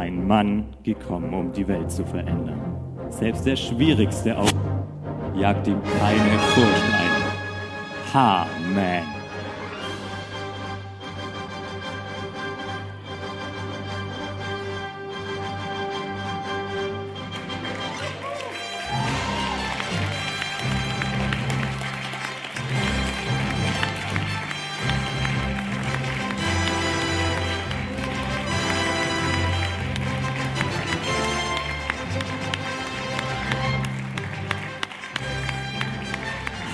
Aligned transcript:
ein 0.00 0.26
Mann 0.26 0.64
gekommen, 0.82 1.34
um 1.34 1.52
die 1.52 1.68
Welt 1.68 1.90
zu 1.90 2.04
verändern. 2.04 2.60
Selbst 3.10 3.44
der 3.44 3.56
schwierigste 3.56 4.36
auch 4.36 4.50
jagt 5.36 5.66
ihm 5.68 5.80
keine 5.82 6.38
Furcht 6.54 6.94
ein. 6.94 8.14
Ha-Man. 8.14 9.19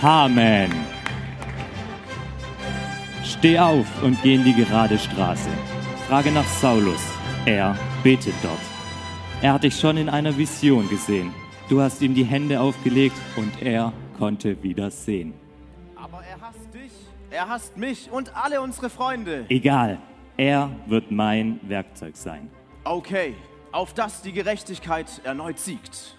Amen. 0.06 0.70
Steh 3.24 3.58
auf 3.58 3.88
und 4.04 4.22
geh 4.22 4.36
in 4.36 4.44
die 4.44 4.54
gerade 4.54 4.96
Straße. 4.96 5.50
Frage 6.06 6.30
nach 6.30 6.44
Saulus. 6.44 7.00
Er 7.44 7.76
betet 8.04 8.34
dort. 8.40 8.60
Er 9.42 9.54
hat 9.54 9.64
dich 9.64 9.74
schon 9.74 9.96
in 9.96 10.08
einer 10.08 10.36
Vision 10.36 10.88
gesehen. 10.88 11.34
Du 11.68 11.80
hast 11.80 12.00
ihm 12.02 12.14
die 12.14 12.22
Hände 12.22 12.60
aufgelegt 12.60 13.16
und 13.34 13.60
er 13.60 13.92
konnte 14.16 14.62
wieder 14.62 14.92
sehen. 14.92 15.34
Aber 15.96 16.22
er 16.22 16.40
hasst 16.40 16.72
dich, 16.72 16.92
er 17.32 17.48
hasst 17.48 17.76
mich 17.76 18.08
und 18.08 18.30
alle 18.36 18.60
unsere 18.60 18.90
Freunde. 18.90 19.46
Egal, 19.48 19.98
er 20.36 20.70
wird 20.86 21.10
mein 21.10 21.58
Werkzeug 21.64 22.16
sein. 22.16 22.48
Okay, 22.84 23.34
auf 23.72 23.92
dass 23.92 24.22
die 24.22 24.32
Gerechtigkeit 24.32 25.20
erneut 25.24 25.58
siegt. 25.58 26.15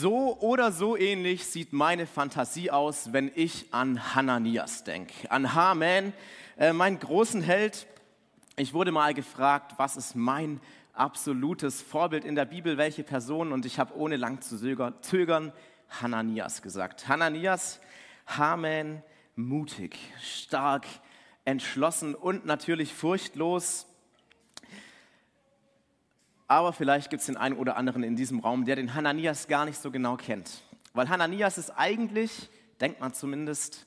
So 0.00 0.38
oder 0.40 0.72
so 0.72 0.96
ähnlich 0.96 1.44
sieht 1.44 1.74
meine 1.74 2.06
Fantasie 2.06 2.70
aus, 2.70 3.12
wenn 3.12 3.30
ich 3.34 3.66
an 3.70 4.14
Hananias 4.14 4.82
denke. 4.82 5.30
An 5.30 5.54
Haman, 5.54 6.14
äh, 6.56 6.72
meinen 6.72 6.98
großen 6.98 7.42
Held. 7.42 7.86
Ich 8.56 8.72
wurde 8.72 8.92
mal 8.92 9.12
gefragt, 9.12 9.74
was 9.76 9.98
ist 9.98 10.16
mein 10.16 10.58
absolutes 10.94 11.82
Vorbild 11.82 12.24
in 12.24 12.34
der 12.34 12.46
Bibel, 12.46 12.78
welche 12.78 13.02
Person? 13.02 13.52
Und 13.52 13.66
ich 13.66 13.78
habe 13.78 13.94
ohne 13.94 14.16
lang 14.16 14.40
zu 14.40 14.56
zögern 15.02 15.52
Hananias 15.90 16.62
gesagt. 16.62 17.06
Hananias, 17.06 17.78
Haman, 18.26 19.02
mutig, 19.36 19.98
stark, 20.22 20.86
entschlossen 21.44 22.14
und 22.14 22.46
natürlich 22.46 22.94
furchtlos. 22.94 23.86
Aber 26.50 26.72
vielleicht 26.72 27.10
gibt 27.10 27.20
es 27.20 27.26
den 27.26 27.36
einen 27.36 27.56
oder 27.56 27.76
anderen 27.76 28.02
in 28.02 28.16
diesem 28.16 28.40
Raum, 28.40 28.64
der 28.64 28.74
den 28.74 28.94
Hananias 28.94 29.46
gar 29.46 29.64
nicht 29.64 29.80
so 29.80 29.92
genau 29.92 30.16
kennt. 30.16 30.64
Weil 30.94 31.08
Hananias 31.08 31.58
ist 31.58 31.70
eigentlich, 31.70 32.50
denkt 32.80 32.98
man 32.98 33.14
zumindest, 33.14 33.86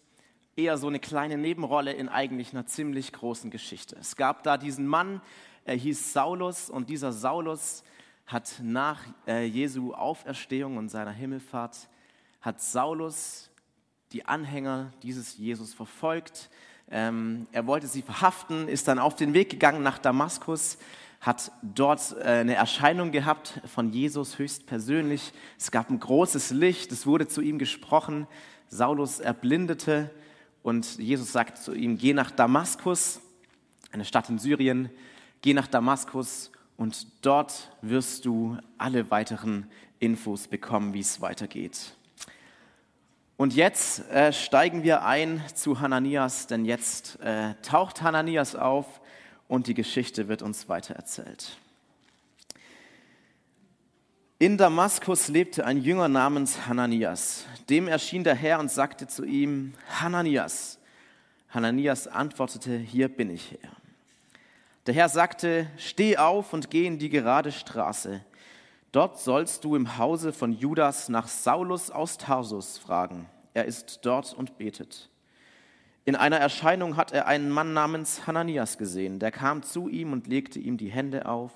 eher 0.56 0.78
so 0.78 0.88
eine 0.88 1.00
kleine 1.00 1.38
Nebenrolle 1.38 1.92
in 1.92 2.08
eigentlich 2.08 2.54
einer 2.54 2.66
ziemlich 2.66 3.12
großen 3.12 3.52
Geschichte. 3.52 3.98
Es 4.00 4.16
gab 4.16 4.44
da 4.44 4.58
diesen 4.58 4.88
Mann, 4.88 5.20
er 5.66 5.76
hieß 5.76 6.14
Saulus 6.14 6.70
und 6.70 6.90
dieser 6.90 7.12
Saulus 7.12 7.84
hat 8.28 8.62
nach 8.62 9.02
äh, 9.28 9.44
Jesu 9.44 9.94
Auferstehung 9.94 10.78
und 10.78 10.88
seiner 10.88 11.12
Himmelfahrt, 11.12 11.90
hat 12.40 12.62
Saulus 12.62 13.50
die 14.14 14.26
Anhänger 14.26 14.94
dieses 15.04 15.38
Jesus 15.38 15.74
verfolgt. 15.74 16.50
Ähm, 16.90 17.46
er 17.52 17.68
wollte 17.68 17.88
sie 17.88 18.04
verhaften, 18.04 18.70
ist 18.70 18.88
dann 18.88 19.00
auf 19.00 19.18
den 19.18 19.34
Weg 19.34 19.50
gegangen 19.50 19.84
nach 19.84 19.98
Damaskus 19.98 20.78
hat 21.24 21.54
dort 21.62 22.16
äh, 22.20 22.24
eine 22.26 22.56
Erscheinung 22.56 23.12
gehabt 23.12 23.62
von 23.66 23.92
Jesus 23.92 24.38
höchstpersönlich. 24.38 25.32
Es 25.58 25.72
gab 25.72 25.90
ein 25.90 26.00
großes 26.00 26.52
Licht, 26.52 26.92
es 26.92 27.08
wurde 27.08 27.28
zu 27.28 27.42
ihm 27.42 27.58
gesprochen. 27.58 28.28
Saulus 28.68 29.22
erblindete 29.22 30.12
und 30.64 30.98
Jesus 30.98 31.32
sagt 31.32 31.58
zu 31.58 31.74
ihm, 31.74 31.98
geh 31.98 32.14
nach 32.14 32.30
Damaskus, 32.30 33.22
eine 33.94 34.04
Stadt 34.04 34.30
in 34.30 34.38
Syrien, 34.38 34.90
geh 35.42 35.54
nach 35.54 35.68
Damaskus 35.68 36.52
und 36.76 37.08
dort 37.26 37.72
wirst 37.82 38.26
du 38.26 38.58
alle 38.78 39.10
weiteren 39.10 39.68
Infos 40.00 40.50
bekommen, 40.50 40.94
wie 40.94 41.00
es 41.00 41.22
weitergeht. 41.22 41.96
Und 43.38 43.56
jetzt 43.56 44.10
äh, 44.12 44.34
steigen 44.34 44.84
wir 44.84 45.06
ein 45.06 45.42
zu 45.56 45.80
Hananias, 45.80 46.48
denn 46.48 46.66
jetzt 46.66 47.22
äh, 47.22 47.54
taucht 47.62 48.02
Hananias 48.02 48.56
auf 48.56 49.00
und 49.48 49.68
die 49.68 49.74
Geschichte 49.74 50.28
wird 50.28 50.42
uns 50.42 50.70
weitererzählt. 50.70 51.58
In 54.40 54.58
Damaskus 54.58 55.30
lebte 55.30 55.66
ein 55.66 55.82
Jünger 55.82 56.10
namens 56.10 56.68
Hananias. 56.68 57.46
Dem 57.70 57.88
erschien 57.88 58.26
der 58.26 58.36
Herr 58.36 58.60
und 58.60 58.70
sagte 58.70 59.08
zu 59.08 59.24
ihm, 59.24 59.74
Hananias. 60.02 60.80
Hananias 61.50 62.08
antwortete, 62.08 62.76
hier 62.78 63.08
bin 63.08 63.30
ich 63.30 63.52
Herr. 63.52 63.72
Der 64.86 64.94
Herr 64.96 65.08
sagte, 65.08 65.68
steh 65.78 66.18
auf 66.18 66.52
und 66.52 66.70
geh 66.70 66.86
in 66.86 67.00
die 67.00 67.10
gerade 67.10 67.54
Straße. 67.54 68.20
Dort 68.92 69.20
sollst 69.20 69.64
du 69.64 69.76
im 69.78 69.98
Hause 69.98 70.34
von 70.34 70.52
Judas 70.52 71.08
nach 71.08 71.28
Saulus 71.28 71.90
aus 71.90 72.18
Tarsus 72.18 72.78
fragen. 72.78 73.30
Er 73.54 73.66
ist 73.66 74.00
dort 74.02 74.34
und 74.34 74.58
betet. 74.58 75.10
In 76.06 76.16
einer 76.16 76.38
Erscheinung 76.38 76.98
hat 76.98 77.14
er 77.14 77.28
einen 77.28 77.50
Mann 77.50 77.74
namens 77.74 78.28
Hananias 78.28 78.78
gesehen. 78.78 79.20
Der 79.20 79.32
kam 79.32 79.64
zu 79.64 79.88
ihm 79.88 80.12
und 80.12 80.28
legte 80.28 80.60
ihm 80.60 80.78
die 80.78 80.90
Hände 80.90 81.28
auf, 81.28 81.52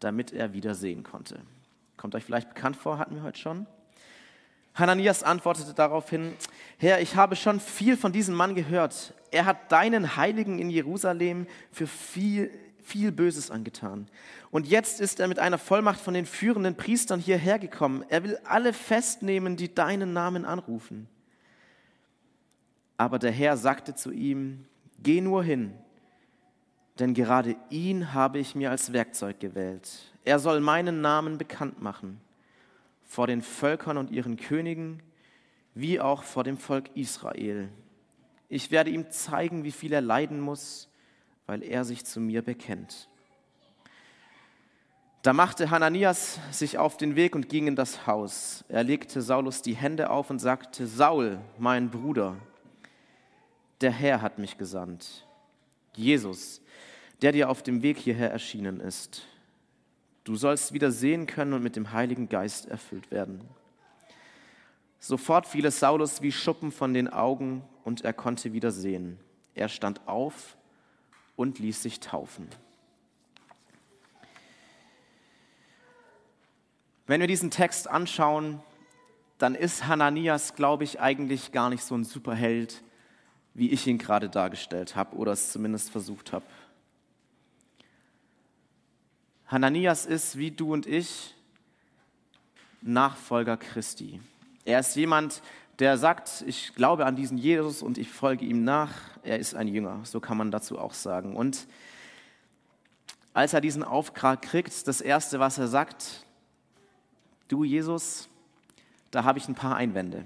damit 0.00 0.32
er 0.32 0.54
wieder 0.54 0.74
sehen 0.74 1.02
konnte. 1.02 1.40
Kommt 1.98 2.14
euch 2.14 2.24
vielleicht 2.24 2.54
bekannt 2.54 2.76
vor, 2.76 2.98
hatten 2.98 3.16
wir 3.16 3.22
heute 3.22 3.38
schon. 3.38 3.66
Hananias 4.72 5.22
antwortete 5.22 5.74
daraufhin, 5.74 6.34
Herr, 6.78 7.00
ich 7.00 7.16
habe 7.16 7.36
schon 7.36 7.60
viel 7.60 7.96
von 7.96 8.12
diesem 8.12 8.34
Mann 8.34 8.54
gehört. 8.54 9.12
Er 9.32 9.44
hat 9.44 9.70
deinen 9.72 10.16
Heiligen 10.16 10.58
in 10.58 10.70
Jerusalem 10.70 11.46
für 11.72 11.88
viel, 11.88 12.50
viel 12.80 13.12
Böses 13.12 13.50
angetan. 13.50 14.08
Und 14.50 14.66
jetzt 14.66 15.00
ist 15.00 15.20
er 15.20 15.28
mit 15.28 15.40
einer 15.40 15.58
Vollmacht 15.58 16.00
von 16.00 16.14
den 16.14 16.24
führenden 16.24 16.76
Priestern 16.76 17.20
hierher 17.20 17.58
gekommen. 17.58 18.04
Er 18.08 18.22
will 18.22 18.38
alle 18.44 18.72
festnehmen, 18.72 19.56
die 19.56 19.74
deinen 19.74 20.12
Namen 20.12 20.44
anrufen. 20.44 21.08
Aber 22.98 23.18
der 23.18 23.30
Herr 23.30 23.56
sagte 23.56 23.94
zu 23.94 24.10
ihm, 24.10 24.66
geh 25.02 25.22
nur 25.22 25.42
hin, 25.42 25.72
denn 26.98 27.14
gerade 27.14 27.56
ihn 27.70 28.12
habe 28.12 28.38
ich 28.38 28.54
mir 28.54 28.70
als 28.70 28.92
Werkzeug 28.92 29.40
gewählt. 29.40 29.88
Er 30.24 30.38
soll 30.38 30.60
meinen 30.60 31.00
Namen 31.00 31.38
bekannt 31.38 31.80
machen 31.80 32.20
vor 33.04 33.26
den 33.26 33.40
Völkern 33.40 33.96
und 33.96 34.10
ihren 34.10 34.36
Königen, 34.36 35.02
wie 35.74 36.00
auch 36.00 36.24
vor 36.24 36.44
dem 36.44 36.58
Volk 36.58 36.90
Israel. 36.94 37.70
Ich 38.48 38.70
werde 38.70 38.90
ihm 38.90 39.10
zeigen, 39.10 39.64
wie 39.64 39.72
viel 39.72 39.92
er 39.92 40.00
leiden 40.00 40.40
muss, 40.40 40.90
weil 41.46 41.62
er 41.62 41.84
sich 41.84 42.04
zu 42.04 42.20
mir 42.20 42.42
bekennt. 42.42 43.08
Da 45.22 45.32
machte 45.32 45.70
Hananias 45.70 46.38
sich 46.50 46.78
auf 46.78 46.96
den 46.96 47.16
Weg 47.16 47.34
und 47.34 47.48
ging 47.48 47.66
in 47.66 47.76
das 47.76 48.06
Haus. 48.06 48.64
Er 48.68 48.84
legte 48.84 49.22
Saulus 49.22 49.62
die 49.62 49.74
Hände 49.74 50.10
auf 50.10 50.30
und 50.30 50.38
sagte, 50.38 50.86
Saul, 50.86 51.38
mein 51.58 51.90
Bruder, 51.90 52.36
der 53.80 53.90
Herr 53.90 54.22
hat 54.22 54.38
mich 54.38 54.58
gesandt. 54.58 55.26
Jesus, 55.94 56.60
der 57.22 57.32
dir 57.32 57.50
auf 57.50 57.62
dem 57.62 57.82
Weg 57.82 57.98
hierher 57.98 58.30
erschienen 58.30 58.80
ist. 58.80 59.26
Du 60.24 60.36
sollst 60.36 60.72
wieder 60.72 60.90
sehen 60.90 61.26
können 61.26 61.52
und 61.54 61.62
mit 61.62 61.76
dem 61.76 61.92
Heiligen 61.92 62.28
Geist 62.28 62.66
erfüllt 62.66 63.10
werden. 63.10 63.40
Sofort 65.00 65.46
fiel 65.46 65.64
es 65.64 65.80
Saulus 65.80 66.22
wie 66.22 66.32
Schuppen 66.32 66.72
von 66.72 66.92
den 66.92 67.08
Augen 67.08 67.62
und 67.84 68.04
er 68.04 68.12
konnte 68.12 68.52
wieder 68.52 68.72
sehen. 68.72 69.18
Er 69.54 69.68
stand 69.68 70.06
auf 70.06 70.56
und 71.36 71.58
ließ 71.58 71.82
sich 71.82 72.00
taufen. 72.00 72.48
Wenn 77.06 77.20
wir 77.20 77.28
diesen 77.28 77.50
Text 77.50 77.88
anschauen, 77.88 78.60
dann 79.38 79.54
ist 79.54 79.86
Hananias, 79.86 80.56
glaube 80.56 80.84
ich, 80.84 81.00
eigentlich 81.00 81.52
gar 81.52 81.70
nicht 81.70 81.82
so 81.82 81.94
ein 81.94 82.04
Superheld, 82.04 82.82
wie 83.58 83.70
ich 83.70 83.86
ihn 83.86 83.98
gerade 83.98 84.28
dargestellt 84.28 84.96
habe 84.96 85.16
oder 85.16 85.32
es 85.32 85.52
zumindest 85.52 85.90
versucht 85.90 86.32
habe. 86.32 86.44
Hananias 89.48 90.06
ist 90.06 90.38
wie 90.38 90.50
du 90.50 90.72
und 90.72 90.86
ich 90.86 91.34
Nachfolger 92.80 93.56
Christi. 93.56 94.20
Er 94.64 94.78
ist 94.78 94.94
jemand, 94.94 95.42
der 95.80 95.98
sagt, 95.98 96.44
ich 96.46 96.74
glaube 96.74 97.06
an 97.06 97.16
diesen 97.16 97.38
Jesus 97.38 97.82
und 97.82 97.98
ich 97.98 98.10
folge 98.10 98.44
ihm 98.44 98.62
nach. 98.62 98.92
Er 99.24 99.38
ist 99.38 99.54
ein 99.54 99.66
Jünger, 99.66 100.00
so 100.04 100.20
kann 100.20 100.36
man 100.36 100.50
dazu 100.50 100.78
auch 100.78 100.94
sagen. 100.94 101.34
Und 101.34 101.66
als 103.32 103.52
er 103.52 103.60
diesen 103.60 103.82
Auftrag 103.82 104.42
kriegt, 104.42 104.86
das 104.86 105.00
Erste, 105.00 105.40
was 105.40 105.58
er 105.58 105.68
sagt, 105.68 106.24
du 107.48 107.64
Jesus, 107.64 108.28
da 109.10 109.24
habe 109.24 109.38
ich 109.38 109.48
ein 109.48 109.54
paar 109.54 109.76
Einwände. 109.76 110.24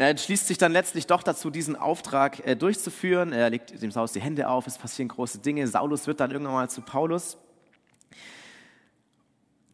Er 0.00 0.08
entschließt 0.08 0.46
sich 0.46 0.56
dann 0.56 0.72
letztlich 0.72 1.06
doch 1.06 1.22
dazu, 1.22 1.50
diesen 1.50 1.76
Auftrag 1.76 2.46
äh, 2.46 2.56
durchzuführen. 2.56 3.34
Er 3.34 3.50
legt 3.50 3.82
dem 3.82 3.90
Saulus 3.90 4.12
die 4.12 4.20
Hände 4.22 4.48
auf, 4.48 4.66
es 4.66 4.78
passieren 4.78 5.08
große 5.08 5.40
Dinge. 5.40 5.66
Saulus 5.66 6.06
wird 6.06 6.20
dann 6.20 6.30
irgendwann 6.30 6.54
mal 6.54 6.70
zu 6.70 6.80
Paulus. 6.80 7.36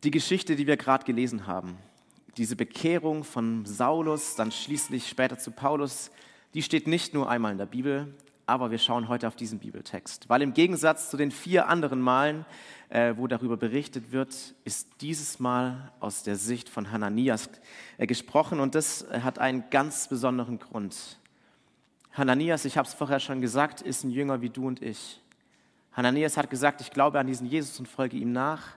Die 0.02 0.10
Geschichte, 0.10 0.56
die 0.56 0.66
wir 0.66 0.76
gerade 0.76 1.04
gelesen 1.04 1.46
haben, 1.46 1.78
diese 2.36 2.56
Bekehrung 2.56 3.22
von 3.22 3.64
Saulus, 3.66 4.34
dann 4.34 4.50
schließlich 4.50 5.08
später 5.08 5.38
zu 5.38 5.52
Paulus, 5.52 6.10
die 6.54 6.62
steht 6.62 6.88
nicht 6.88 7.14
nur 7.14 7.30
einmal 7.30 7.52
in 7.52 7.58
der 7.58 7.66
Bibel, 7.66 8.12
aber 8.46 8.70
wir 8.70 8.78
schauen 8.78 9.08
heute 9.08 9.26
auf 9.26 9.34
diesen 9.34 9.58
Bibeltext. 9.58 10.28
Weil 10.28 10.40
im 10.40 10.54
Gegensatz 10.54 11.10
zu 11.10 11.16
den 11.16 11.32
vier 11.32 11.68
anderen 11.68 12.00
Malen, 12.00 12.46
äh, 12.88 13.14
wo 13.16 13.26
darüber 13.26 13.56
berichtet 13.56 14.12
wird, 14.12 14.54
ist 14.64 14.88
dieses 15.00 15.40
Mal 15.40 15.92
aus 15.98 16.22
der 16.22 16.36
Sicht 16.36 16.68
von 16.68 16.92
Hananias 16.92 17.50
äh, 17.98 18.06
gesprochen 18.06 18.60
und 18.60 18.76
das 18.76 19.02
äh, 19.02 19.20
hat 19.22 19.40
einen 19.40 19.68
ganz 19.70 20.08
besonderen 20.08 20.60
Grund. 20.60 21.18
Hananias, 22.12 22.64
ich 22.64 22.78
habe 22.78 22.86
es 22.86 22.94
vorher 22.94 23.18
schon 23.18 23.40
gesagt, 23.40 23.82
ist 23.82 24.04
ein 24.04 24.10
Jünger 24.10 24.40
wie 24.40 24.48
du 24.48 24.68
und 24.68 24.80
ich. 24.80 25.20
Hananias 25.92 26.36
hat 26.36 26.48
gesagt, 26.48 26.80
ich 26.80 26.90
glaube 26.90 27.18
an 27.18 27.26
diesen 27.26 27.46
Jesus 27.48 27.78
und 27.80 27.88
folge 27.88 28.16
ihm 28.16 28.30
nach. 28.30 28.76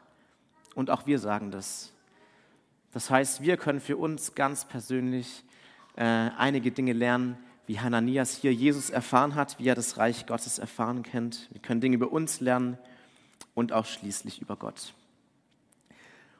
Und 0.73 0.89
auch 0.89 1.05
wir 1.05 1.19
sagen 1.19 1.51
das. 1.51 1.93
Das 2.91 3.09
heißt, 3.11 3.41
wir 3.41 3.57
können 3.57 3.81
für 3.81 3.97
uns 3.97 4.33
ganz 4.33 4.65
persönlich 4.65 5.43
äh, 5.95 6.03
einige 6.03 6.71
Dinge 6.71 6.93
lernen, 6.93 7.37
wie 7.69 7.79
Hananias 7.79 8.35
hier 8.35 8.51
Jesus 8.51 8.89
erfahren 8.89 9.35
hat, 9.35 9.59
wie 9.59 9.67
er 9.67 9.75
das 9.75 9.97
Reich 9.97 10.25
Gottes 10.25 10.57
erfahren 10.57 11.03
kennt. 11.03 11.47
Wir 11.51 11.61
können 11.61 11.81
Dinge 11.81 11.97
über 11.97 12.11
uns 12.11 12.39
lernen 12.39 12.79
und 13.53 13.73
auch 13.73 13.85
schließlich 13.85 14.41
über 14.41 14.55
Gott. 14.55 14.95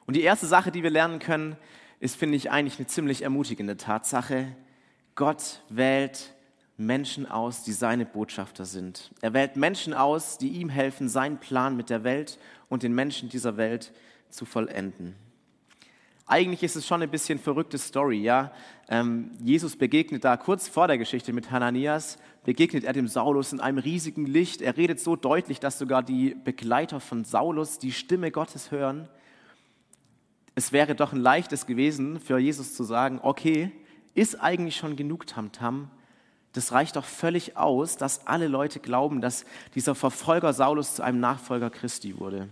Und 0.06 0.16
die 0.16 0.22
erste 0.22 0.48
Sache, 0.48 0.72
die 0.72 0.82
wir 0.82 0.90
lernen 0.90 1.20
können, 1.20 1.56
ist, 2.00 2.16
finde 2.16 2.34
ich, 2.34 2.50
eigentlich 2.50 2.80
eine 2.80 2.88
ziemlich 2.88 3.22
ermutigende 3.22 3.76
Tatsache. 3.76 4.56
Gott 5.14 5.60
wählt 5.68 6.34
Menschen 6.76 7.30
aus, 7.30 7.62
die 7.62 7.74
seine 7.74 8.06
Botschafter 8.06 8.64
sind. 8.64 9.12
Er 9.20 9.32
wählt 9.32 9.54
Menschen 9.54 9.94
aus, 9.94 10.36
die 10.36 10.48
ihm 10.48 10.68
helfen, 10.68 11.08
seinen 11.08 11.38
Plan 11.38 11.76
mit 11.76 11.90
der 11.90 12.02
Welt 12.02 12.40
und 12.68 12.82
den 12.82 12.92
Menschen 12.92 13.28
dieser 13.28 13.56
Welt 13.56 13.92
zu 14.30 14.46
vollenden. 14.46 15.14
Eigentlich 16.30 16.62
ist 16.62 16.76
es 16.76 16.86
schon 16.86 17.02
ein 17.02 17.10
bisschen 17.10 17.40
verrückte 17.40 17.76
Story, 17.76 18.22
ja. 18.22 18.52
Ähm, 18.88 19.32
Jesus 19.42 19.74
begegnet 19.74 20.24
da 20.24 20.36
kurz 20.36 20.68
vor 20.68 20.86
der 20.86 20.96
Geschichte 20.96 21.32
mit 21.32 21.50
Hananias, 21.50 22.18
begegnet 22.44 22.84
er 22.84 22.92
dem 22.92 23.08
Saulus 23.08 23.52
in 23.52 23.58
einem 23.58 23.78
riesigen 23.78 24.26
Licht. 24.26 24.62
Er 24.62 24.76
redet 24.76 25.00
so 25.00 25.16
deutlich, 25.16 25.58
dass 25.58 25.80
sogar 25.80 26.04
die 26.04 26.36
Begleiter 26.36 27.00
von 27.00 27.24
Saulus 27.24 27.80
die 27.80 27.90
Stimme 27.90 28.30
Gottes 28.30 28.70
hören. 28.70 29.08
Es 30.54 30.70
wäre 30.70 30.94
doch 30.94 31.12
ein 31.12 31.18
leichtes 31.18 31.66
gewesen 31.66 32.20
für 32.20 32.38
Jesus 32.38 32.74
zu 32.74 32.84
sagen, 32.84 33.18
okay, 33.20 33.72
ist 34.14 34.40
eigentlich 34.40 34.76
schon 34.76 34.94
genug 34.94 35.26
Tamtam. 35.26 35.90
Das 36.52 36.70
reicht 36.70 36.94
doch 36.94 37.06
völlig 37.06 37.56
aus, 37.56 37.96
dass 37.96 38.28
alle 38.28 38.46
Leute 38.46 38.78
glauben, 38.78 39.20
dass 39.20 39.44
dieser 39.74 39.96
Verfolger 39.96 40.52
Saulus 40.52 40.94
zu 40.94 41.02
einem 41.02 41.18
Nachfolger 41.18 41.70
Christi 41.70 42.20
wurde 42.20 42.48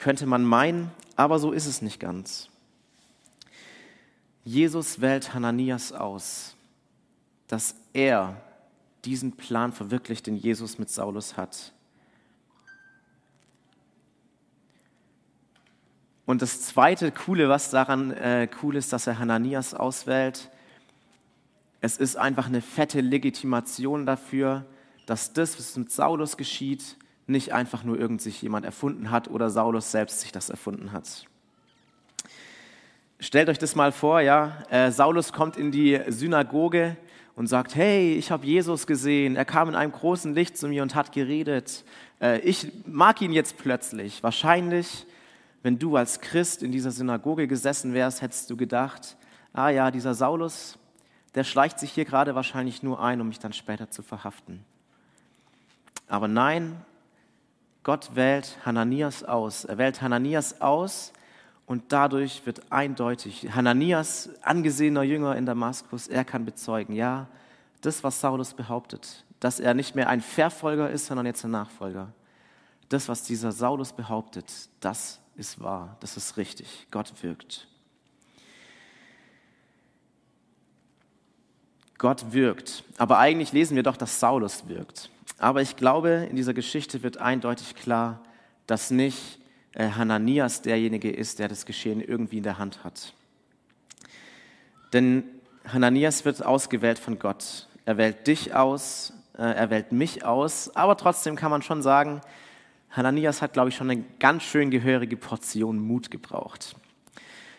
könnte 0.00 0.26
man 0.26 0.44
meinen, 0.44 0.90
aber 1.14 1.38
so 1.38 1.52
ist 1.52 1.66
es 1.66 1.82
nicht 1.82 2.00
ganz. 2.00 2.48
Jesus 4.44 5.00
wählt 5.00 5.34
Hananias 5.34 5.92
aus, 5.92 6.56
dass 7.46 7.76
er 7.92 8.40
diesen 9.04 9.32
Plan 9.32 9.72
verwirklicht, 9.72 10.26
den 10.26 10.36
Jesus 10.36 10.78
mit 10.78 10.90
Saulus 10.90 11.36
hat. 11.36 11.72
Und 16.26 16.42
das 16.42 16.62
zweite 16.62 17.10
Coole, 17.10 17.48
was 17.48 17.70
daran 17.70 18.12
äh, 18.12 18.48
cool 18.62 18.76
ist, 18.76 18.92
dass 18.92 19.06
er 19.06 19.18
Hananias 19.18 19.74
auswählt, 19.74 20.50
es 21.80 21.96
ist 21.96 22.16
einfach 22.16 22.46
eine 22.46 22.60
fette 22.60 23.00
Legitimation 23.00 24.06
dafür, 24.06 24.64
dass 25.06 25.32
das, 25.32 25.58
was 25.58 25.76
mit 25.76 25.90
Saulus 25.90 26.36
geschieht, 26.36 26.96
nicht 27.30 27.52
einfach 27.52 27.84
nur 27.84 27.98
irgend 27.98 28.20
sich 28.20 28.42
jemand 28.42 28.66
erfunden 28.66 29.10
hat 29.10 29.28
oder 29.28 29.50
Saulus 29.50 29.90
selbst 29.90 30.20
sich 30.20 30.32
das 30.32 30.50
erfunden 30.50 30.92
hat. 30.92 31.26
Stellt 33.18 33.48
euch 33.48 33.58
das 33.58 33.76
mal 33.76 33.92
vor, 33.92 34.20
ja, 34.20 34.64
äh, 34.70 34.90
Saulus 34.90 35.32
kommt 35.32 35.56
in 35.56 35.70
die 35.70 36.00
Synagoge 36.08 36.96
und 37.36 37.46
sagt, 37.46 37.74
hey, 37.74 38.14
ich 38.14 38.30
habe 38.30 38.46
Jesus 38.46 38.86
gesehen, 38.86 39.36
er 39.36 39.44
kam 39.44 39.68
in 39.68 39.74
einem 39.74 39.92
großen 39.92 40.34
Licht 40.34 40.56
zu 40.56 40.68
mir 40.68 40.82
und 40.82 40.94
hat 40.94 41.12
geredet. 41.12 41.84
Äh, 42.20 42.40
ich 42.40 42.72
mag 42.86 43.20
ihn 43.20 43.32
jetzt 43.32 43.58
plötzlich. 43.58 44.22
Wahrscheinlich, 44.22 45.06
wenn 45.62 45.78
du 45.78 45.96
als 45.96 46.20
Christ 46.20 46.62
in 46.62 46.72
dieser 46.72 46.90
Synagoge 46.90 47.46
gesessen 47.46 47.94
wärst, 47.94 48.22
hättest 48.22 48.48
du 48.50 48.56
gedacht, 48.56 49.16
ah 49.52 49.68
ja, 49.68 49.90
dieser 49.90 50.14
Saulus, 50.14 50.78
der 51.34 51.44
schleicht 51.44 51.78
sich 51.78 51.92
hier 51.92 52.04
gerade 52.04 52.34
wahrscheinlich 52.34 52.82
nur 52.82 53.02
ein, 53.02 53.20
um 53.20 53.28
mich 53.28 53.38
dann 53.38 53.52
später 53.52 53.90
zu 53.90 54.02
verhaften. 54.02 54.64
Aber 56.08 56.26
nein, 56.26 56.84
Gott 57.82 58.14
wählt 58.14 58.58
Hananias 58.64 59.24
aus. 59.24 59.64
Er 59.64 59.78
wählt 59.78 60.02
Hananias 60.02 60.60
aus 60.60 61.12
und 61.66 61.92
dadurch 61.92 62.44
wird 62.46 62.70
eindeutig, 62.70 63.54
Hananias, 63.54 64.30
angesehener 64.42 65.02
Jünger 65.02 65.36
in 65.36 65.46
Damaskus, 65.46 66.08
er 66.08 66.24
kann 66.24 66.44
bezeugen, 66.44 66.94
ja, 66.94 67.28
das, 67.80 68.04
was 68.04 68.20
Saulus 68.20 68.54
behauptet, 68.54 69.24
dass 69.38 69.60
er 69.60 69.72
nicht 69.74 69.94
mehr 69.94 70.08
ein 70.08 70.20
Verfolger 70.20 70.90
ist, 70.90 71.06
sondern 71.06 71.26
jetzt 71.26 71.44
ein 71.44 71.50
Nachfolger. 71.50 72.12
Das, 72.88 73.08
was 73.08 73.22
dieser 73.22 73.52
Saulus 73.52 73.92
behauptet, 73.92 74.52
das 74.80 75.20
ist 75.36 75.62
wahr, 75.62 75.96
das 76.00 76.16
ist 76.16 76.36
richtig. 76.36 76.86
Gott 76.90 77.12
wirkt. 77.22 77.68
Gott 81.96 82.32
wirkt. 82.32 82.82
Aber 82.98 83.18
eigentlich 83.18 83.52
lesen 83.52 83.76
wir 83.76 83.82
doch, 83.82 83.96
dass 83.96 84.20
Saulus 84.20 84.66
wirkt. 84.68 85.10
Aber 85.40 85.62
ich 85.62 85.74
glaube, 85.76 86.28
in 86.28 86.36
dieser 86.36 86.52
Geschichte 86.52 87.02
wird 87.02 87.16
eindeutig 87.16 87.74
klar, 87.74 88.20
dass 88.66 88.90
nicht 88.90 89.40
äh, 89.72 89.88
Hananias 89.88 90.60
derjenige 90.60 91.10
ist, 91.10 91.38
der 91.38 91.48
das 91.48 91.64
Geschehen 91.64 92.02
irgendwie 92.02 92.36
in 92.36 92.42
der 92.42 92.58
Hand 92.58 92.84
hat. 92.84 93.14
Denn 94.92 95.24
Hananias 95.66 96.26
wird 96.26 96.44
ausgewählt 96.44 96.98
von 96.98 97.18
Gott. 97.18 97.68
Er 97.86 97.96
wählt 97.96 98.26
dich 98.26 98.54
aus, 98.54 99.14
äh, 99.38 99.42
er 99.42 99.70
wählt 99.70 99.92
mich 99.92 100.26
aus, 100.26 100.76
aber 100.76 100.98
trotzdem 100.98 101.36
kann 101.36 101.50
man 101.50 101.62
schon 101.62 101.80
sagen, 101.80 102.20
Hananias 102.90 103.40
hat, 103.40 103.54
glaube 103.54 103.70
ich, 103.70 103.76
schon 103.76 103.90
eine 103.90 104.04
ganz 104.18 104.42
schön 104.42 104.70
gehörige 104.70 105.16
Portion 105.16 105.78
Mut 105.78 106.10
gebraucht. 106.10 106.76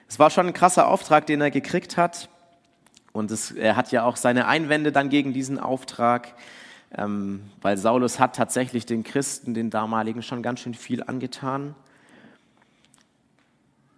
Es 0.07 0.19
war 0.19 0.29
schon 0.29 0.45
ein 0.45 0.53
krasser 0.53 0.87
Auftrag, 0.87 1.25
den 1.25 1.41
er 1.41 1.49
gekriegt 1.49 1.97
hat. 1.97 2.29
Und 3.11 3.31
es, 3.31 3.51
er 3.51 3.75
hat 3.75 3.91
ja 3.91 4.03
auch 4.03 4.17
seine 4.17 4.45
Einwände 4.45 4.91
dann 4.91 5.09
gegen 5.09 5.33
diesen 5.33 5.57
Auftrag 5.57 6.35
ähm, 6.97 7.41
weil 7.61 7.77
Saulus 7.77 8.19
hat 8.19 8.35
tatsächlich 8.35 8.85
den 8.85 9.03
Christen, 9.03 9.53
den 9.53 9.69
damaligen, 9.69 10.21
schon 10.21 10.43
ganz 10.43 10.59
schön 10.59 10.73
viel 10.73 11.03
angetan. 11.03 11.75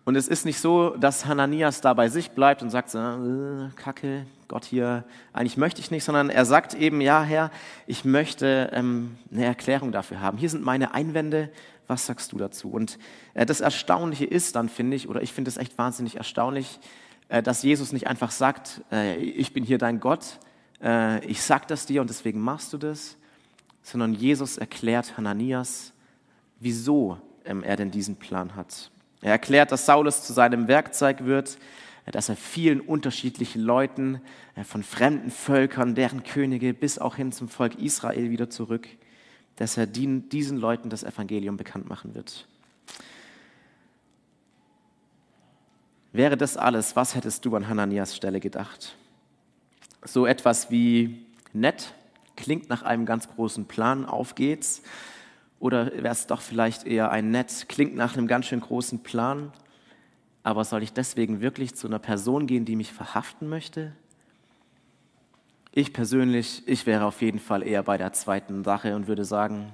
Und 0.05 0.15
es 0.15 0.27
ist 0.27 0.45
nicht 0.45 0.59
so, 0.59 0.95
dass 0.97 1.25
Hananias 1.25 1.79
da 1.79 1.93
bei 1.93 2.09
sich 2.09 2.31
bleibt 2.31 2.61
und 2.61 2.69
sagt, 2.69 2.93
äh, 2.93 3.69
Kacke, 3.75 4.25
Gott 4.49 4.65
hier, 4.65 5.05
eigentlich 5.31 5.57
möchte 5.57 5.79
ich 5.79 5.91
nicht, 5.91 6.03
sondern 6.03 6.29
er 6.29 6.45
sagt 6.45 6.73
eben, 6.73 6.99
ja 6.99 7.23
Herr, 7.23 7.51
ich 7.87 8.03
möchte 8.03 8.69
ähm, 8.73 9.17
eine 9.31 9.45
Erklärung 9.45 9.91
dafür 9.91 10.19
haben. 10.19 10.37
Hier 10.37 10.49
sind 10.49 10.63
meine 10.63 10.93
Einwände, 10.93 11.49
was 11.87 12.05
sagst 12.05 12.33
du 12.33 12.37
dazu? 12.37 12.69
Und 12.69 12.99
äh, 13.33 13.45
das 13.45 13.61
Erstaunliche 13.61 14.25
ist 14.25 14.55
dann, 14.55 14.67
finde 14.67 14.97
ich, 14.97 15.07
oder 15.07 15.21
ich 15.21 15.31
finde 15.31 15.49
es 15.49 15.57
echt 15.57 15.77
wahnsinnig 15.77 16.17
erstaunlich, 16.17 16.79
äh, 17.29 17.41
dass 17.41 17.63
Jesus 17.63 17.93
nicht 17.93 18.07
einfach 18.07 18.31
sagt, 18.31 18.81
äh, 18.91 19.15
ich 19.15 19.53
bin 19.53 19.63
hier 19.63 19.77
dein 19.77 20.01
Gott, 20.01 20.39
äh, 20.83 21.25
ich 21.25 21.41
sag 21.41 21.67
das 21.67 21.85
dir 21.85 22.01
und 22.01 22.09
deswegen 22.09 22.41
machst 22.41 22.73
du 22.73 22.77
das, 22.77 23.17
sondern 23.81 24.13
Jesus 24.13 24.57
erklärt 24.57 25.17
Hananias, 25.17 25.93
wieso 26.59 27.17
ähm, 27.45 27.63
er 27.63 27.75
denn 27.75 27.91
diesen 27.91 28.15
Plan 28.15 28.55
hat. 28.55 28.91
Er 29.21 29.31
erklärt, 29.31 29.71
dass 29.71 29.85
Saulus 29.85 30.23
zu 30.23 30.33
seinem 30.33 30.67
Werkzeug 30.67 31.25
wird, 31.25 31.57
dass 32.11 32.27
er 32.27 32.35
vielen 32.35 32.81
unterschiedlichen 32.81 33.61
Leuten 33.61 34.21
äh, 34.55 34.63
von 34.63 34.83
fremden 34.83 35.31
Völkern, 35.31 35.95
deren 35.95 36.23
Könige 36.23 36.73
bis 36.73 36.99
auch 36.99 37.15
hin 37.15 37.31
zum 37.31 37.47
Volk 37.47 37.75
Israel 37.75 38.29
wieder 38.29 38.49
zurück, 38.49 38.87
dass 39.55 39.77
er 39.77 39.85
diesen 39.87 40.57
Leuten 40.57 40.89
das 40.89 41.03
Evangelium 41.03 41.57
bekannt 41.57 41.87
machen 41.87 42.15
wird. 42.15 42.47
Wäre 46.11 46.37
das 46.37 46.57
alles, 46.57 46.95
was 46.95 47.15
hättest 47.15 47.45
du 47.45 47.55
an 47.55 47.67
Hananias 47.67 48.15
Stelle 48.15 48.39
gedacht? 48.39 48.95
So 50.05 50.25
etwas 50.25 50.71
wie 50.71 51.25
nett, 51.53 51.93
klingt 52.35 52.69
nach 52.69 52.83
einem 52.83 53.05
ganz 53.05 53.29
großen 53.29 53.65
Plan, 53.65 54.05
auf 54.05 54.35
geht's. 54.35 54.81
Oder 55.59 55.93
wäre 55.93 56.09
es 56.13 56.27
doch 56.27 56.41
vielleicht 56.41 56.85
eher 56.85 57.11
ein 57.11 57.31
nett, 57.31 57.67
klingt 57.69 57.95
nach 57.95 58.17
einem 58.17 58.27
ganz 58.27 58.47
schön 58.47 58.59
großen 58.59 59.01
Plan, 59.01 59.53
aber 60.43 60.65
soll 60.65 60.83
ich 60.83 60.91
deswegen 60.91 61.39
wirklich 61.39 61.73
zu 61.75 61.87
einer 61.87 61.99
Person 61.99 62.47
gehen, 62.47 62.65
die 62.65 62.75
mich 62.75 62.91
verhaften 62.91 63.47
möchte? 63.47 63.93
Ich 65.71 65.93
persönlich, 65.93 66.63
ich 66.67 66.85
wäre 66.85 67.05
auf 67.05 67.21
jeden 67.21 67.39
Fall 67.39 67.63
eher 67.63 67.81
bei 67.81 67.97
der 67.97 68.13
zweiten 68.13 68.63
Sache 68.63 68.95
und 68.95 69.07
würde 69.07 69.25
sagen, 69.25 69.71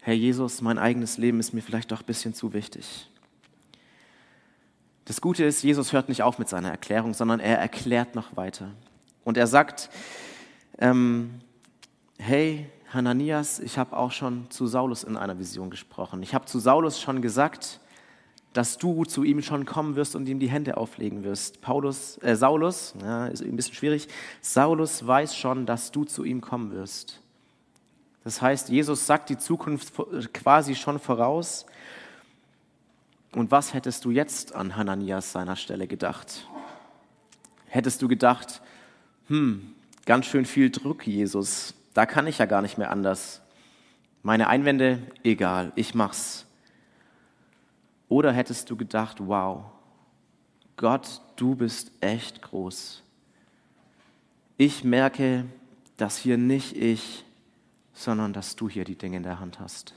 Herr 0.00 0.14
Jesus, 0.14 0.62
mein 0.62 0.78
eigenes 0.78 1.18
Leben 1.18 1.40
ist 1.40 1.52
mir 1.52 1.62
vielleicht 1.62 1.92
doch 1.92 2.00
ein 2.00 2.06
bisschen 2.06 2.32
zu 2.32 2.52
wichtig. 2.52 3.08
Das 5.04 5.20
Gute 5.20 5.44
ist, 5.44 5.62
Jesus 5.62 5.92
hört 5.92 6.08
nicht 6.08 6.22
auf 6.22 6.38
mit 6.38 6.48
seiner 6.48 6.70
Erklärung, 6.70 7.12
sondern 7.12 7.40
er 7.40 7.58
erklärt 7.58 8.14
noch 8.14 8.36
weiter. 8.36 8.70
Und 9.24 9.36
er 9.36 9.46
sagt, 9.46 9.90
ähm, 10.78 11.40
hey 12.18 12.66
Hananias, 12.92 13.58
ich 13.58 13.78
habe 13.78 13.96
auch 13.96 14.12
schon 14.12 14.50
zu 14.50 14.66
Saulus 14.66 15.04
in 15.04 15.16
einer 15.16 15.38
Vision 15.38 15.70
gesprochen. 15.70 16.22
Ich 16.22 16.34
habe 16.34 16.44
zu 16.44 16.58
Saulus 16.58 17.00
schon 17.00 17.22
gesagt, 17.22 17.80
dass 18.52 18.76
du 18.76 19.04
zu 19.04 19.24
ihm 19.24 19.40
schon 19.42 19.64
kommen 19.64 19.96
wirst 19.96 20.14
und 20.14 20.28
ihm 20.28 20.38
die 20.38 20.50
Hände 20.50 20.76
auflegen 20.76 21.24
wirst. 21.24 21.62
Paulus, 21.62 22.18
äh, 22.22 22.36
Saulus, 22.36 22.94
ja, 23.00 23.26
ist 23.26 23.42
ein 23.42 23.56
bisschen 23.56 23.74
schwierig. 23.74 24.08
Saulus 24.42 25.06
weiß 25.06 25.34
schon, 25.34 25.64
dass 25.64 25.90
du 25.90 26.04
zu 26.04 26.24
ihm 26.24 26.40
kommen 26.42 26.72
wirst. 26.72 27.20
Das 28.24 28.42
heißt, 28.42 28.68
Jesus 28.68 29.06
sagt 29.06 29.30
die 29.30 29.38
Zukunft 29.38 29.94
quasi 30.34 30.74
schon 30.74 30.98
voraus. 30.98 31.66
Und 33.34 33.50
was 33.50 33.72
hättest 33.72 34.04
du 34.04 34.10
jetzt 34.10 34.54
an 34.54 34.76
Hananias 34.76 35.32
seiner 35.32 35.56
Stelle 35.56 35.86
gedacht? 35.86 36.46
Hättest 37.66 38.02
du 38.02 38.08
gedacht, 38.08 38.60
hm, 39.28 39.74
ganz 40.04 40.26
schön 40.26 40.44
viel 40.44 40.70
Druck, 40.70 41.06
Jesus, 41.06 41.74
da 41.94 42.06
kann 42.06 42.26
ich 42.26 42.38
ja 42.38 42.46
gar 42.46 42.62
nicht 42.62 42.78
mehr 42.78 42.90
anders. 42.90 43.40
Meine 44.22 44.48
Einwände, 44.48 44.98
egal, 45.22 45.72
ich 45.74 45.94
mach's. 45.94 46.46
Oder 48.08 48.32
hättest 48.32 48.70
du 48.70 48.76
gedacht, 48.76 49.18
wow, 49.20 49.64
Gott, 50.76 51.20
du 51.36 51.54
bist 51.54 51.92
echt 52.00 52.42
groß. 52.42 53.02
Ich 54.56 54.84
merke, 54.84 55.46
dass 55.96 56.16
hier 56.16 56.36
nicht 56.36 56.76
ich, 56.76 57.24
sondern 57.94 58.32
dass 58.32 58.56
du 58.56 58.68
hier 58.68 58.84
die 58.84 58.96
Dinge 58.96 59.18
in 59.18 59.22
der 59.22 59.40
Hand 59.40 59.60
hast. 59.60 59.94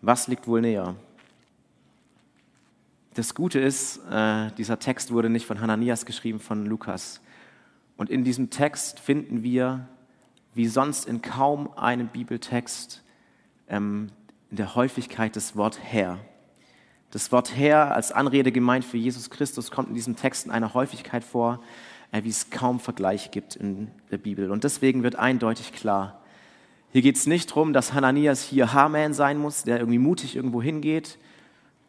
Was 0.00 0.26
liegt 0.26 0.46
wohl 0.46 0.60
näher? 0.60 0.96
Das 3.14 3.34
Gute 3.34 3.60
ist, 3.60 4.00
äh, 4.10 4.50
dieser 4.56 4.78
Text 4.78 5.12
wurde 5.12 5.28
nicht 5.28 5.44
von 5.44 5.60
Hananias 5.60 6.06
geschrieben, 6.06 6.40
von 6.40 6.64
Lukas. 6.64 7.20
Und 7.98 8.08
in 8.08 8.24
diesem 8.24 8.48
Text 8.48 9.00
finden 9.00 9.42
wir, 9.42 9.86
wie 10.54 10.66
sonst 10.66 11.04
in 11.04 11.20
kaum 11.20 11.70
einem 11.76 12.08
Bibeltext, 12.08 13.02
ähm, 13.68 14.08
in 14.50 14.56
der 14.56 14.74
Häufigkeit 14.74 15.36
das 15.36 15.56
Wort 15.56 15.78
Herr. 15.82 16.20
Das 17.10 17.30
Wort 17.32 17.54
Herr 17.54 17.94
als 17.94 18.12
Anrede 18.12 18.50
gemeint 18.50 18.86
für 18.86 18.96
Jesus 18.96 19.28
Christus 19.28 19.70
kommt 19.70 19.90
in 19.90 19.94
diesem 19.94 20.16
Text 20.16 20.46
in 20.46 20.50
einer 20.50 20.72
Häufigkeit 20.72 21.22
vor, 21.22 21.62
äh, 22.12 22.24
wie 22.24 22.30
es 22.30 22.48
kaum 22.48 22.80
Vergleich 22.80 23.30
gibt 23.30 23.56
in 23.56 23.90
der 24.10 24.16
Bibel. 24.18 24.50
Und 24.50 24.64
deswegen 24.64 25.02
wird 25.02 25.16
eindeutig 25.16 25.74
klar, 25.74 26.22
hier 26.92 27.02
geht 27.02 27.16
es 27.16 27.26
nicht 27.26 27.50
darum, 27.50 27.74
dass 27.74 27.92
Hananias 27.92 28.42
hier 28.42 28.72
Haman 28.72 29.12
sein 29.12 29.36
muss, 29.36 29.64
der 29.64 29.80
irgendwie 29.80 29.98
mutig 29.98 30.34
irgendwo 30.34 30.62
hingeht. 30.62 31.18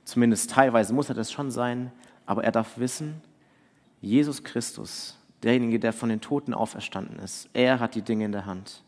Zumindest 0.06 0.52
teilweise 0.52 0.94
muss 0.94 1.10
er 1.10 1.16
das 1.16 1.32
schon 1.32 1.52
sein. 1.52 1.92
Aber 2.26 2.44
er 2.44 2.52
darf 2.52 2.78
wissen, 2.78 3.22
Jesus 4.02 4.44
Christus, 4.44 5.18
derjenige, 5.44 5.80
der 5.80 5.94
von 5.94 6.10
den 6.10 6.22
Toten 6.22 6.54
auferstanden 6.54 7.20
ist, 7.20 7.50
er 7.54 7.80
hat 7.80 7.96
die 7.96 8.02
Dinge 8.02 8.26
in 8.26 8.32
der 8.32 8.46
Hand. 8.46 8.84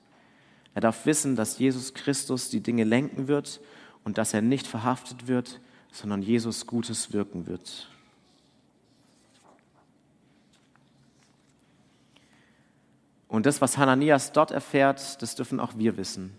Er 0.73 0.81
darf 0.81 1.05
wissen, 1.05 1.35
dass 1.35 1.57
Jesus 1.57 1.93
Christus 1.93 2.49
die 2.49 2.61
Dinge 2.61 2.83
lenken 2.83 3.27
wird 3.27 3.61
und 4.03 4.17
dass 4.17 4.33
er 4.33 4.41
nicht 4.41 4.67
verhaftet 4.67 5.27
wird, 5.27 5.61
sondern 5.91 6.21
Jesus 6.21 6.67
Gutes 6.67 7.13
wirken 7.13 7.47
wird. 7.47 7.89
Und 13.27 13.45
das, 13.45 13.61
was 13.61 13.77
Hananias 13.77 14.31
dort 14.31 14.51
erfährt, 14.51 15.21
das 15.21 15.35
dürfen 15.35 15.59
auch 15.59 15.77
wir 15.77 15.97
wissen. 15.97 16.33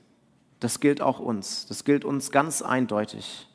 Das 0.61 0.80
gilt 0.80 1.02
auch 1.02 1.18
uns. 1.18 1.66
Das 1.66 1.85
gilt 1.85 2.04
uns 2.04 2.30
ganz 2.30 2.62
eindeutig. 2.62 3.49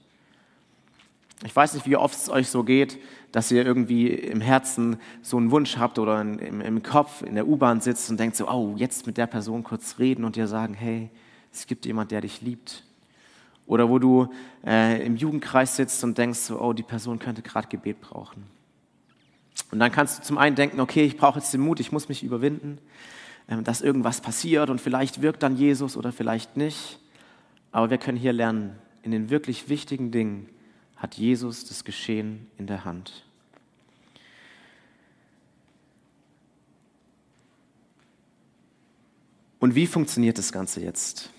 Ich 1.44 1.56
weiß 1.56 1.74
nicht, 1.74 1.88
wie 1.88 1.96
oft 1.96 2.16
es 2.16 2.30
euch 2.30 2.50
so 2.50 2.64
geht, 2.64 3.00
dass 3.32 3.52
ihr 3.52 3.66
irgendwie 3.66 4.08
im 4.10 4.42
Herzen 4.42 4.98
so 5.22 5.38
einen 5.38 5.50
Wunsch 5.50 5.78
habt 5.78 5.98
oder 5.98 6.22
im, 6.22 6.62
im 6.62 6.84
Kopf 6.84 7.24
in 7.24 7.36
der 7.36 7.48
U-Bahn 7.48 7.82
sitzt 7.82 8.10
und 8.12 8.20
denkt 8.20 8.36
so, 8.36 8.48
oh, 8.48 8.76
jetzt 8.78 9.08
mit 9.08 9.18
der 9.18 9.28
Person 9.28 9.64
kurz 9.64 9.98
reden 9.98 10.24
und 10.24 10.36
dir 10.36 10.48
sagen, 10.48 10.74
hey, 10.74 11.10
es 11.52 11.66
gibt 11.66 11.86
jemand, 11.86 12.12
der 12.12 12.22
dich 12.22 12.42
liebt. 12.42 12.84
Oder 13.66 13.90
wo 13.90 14.00
du 14.00 14.30
äh, 14.66 15.04
im 15.06 15.16
Jugendkreis 15.16 15.76
sitzt 15.76 16.04
und 16.04 16.18
denkst 16.18 16.40
so, 16.40 16.62
oh, 16.62 16.74
die 16.74 16.84
Person 16.84 17.20
könnte 17.20 17.42
gerade 17.42 17.68
Gebet 17.68 18.02
brauchen. 18.02 18.44
Und 19.72 19.80
dann 19.80 19.92
kannst 19.92 20.20
du 20.20 20.24
zum 20.24 20.38
einen 20.38 20.56
denken, 20.56 20.80
okay, 20.80 21.06
ich 21.06 21.18
brauche 21.18 21.40
jetzt 21.40 21.54
den 21.54 21.62
Mut, 21.62 21.80
ich 21.80 21.92
muss 21.92 22.10
mich 22.10 22.24
überwinden. 22.24 22.78
Ähm, 23.48 23.64
dass 23.64 23.82
irgendwas 23.82 24.22
passiert 24.22 24.70
und 24.70 24.80
vielleicht 24.80 25.22
wirkt 25.22 25.44
dann 25.44 25.58
Jesus 25.58 25.98
oder 25.98 26.12
vielleicht 26.12 26.58
nicht. 26.58 27.00
Aber 27.72 27.90
wir 27.90 27.98
können 27.98 28.18
hier 28.18 28.34
lernen, 28.34 28.78
in 29.04 29.12
den 29.12 29.30
wirklich 29.30 29.70
wichtigen 29.70 30.12
Dingen 30.12 30.48
hat 31.02 31.16
Jesus 31.16 31.66
das 31.66 31.84
Geschehen 31.84 32.48
in 32.58 32.68
der 32.68 32.86
Hand. 32.86 33.26
Und 39.60 39.76
wie 39.76 39.88
funktioniert 39.88 40.38
das 40.38 40.52
Ganze 40.52 40.82
jetzt? 40.82 41.30